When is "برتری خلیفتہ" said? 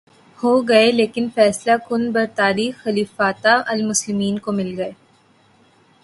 2.11-3.61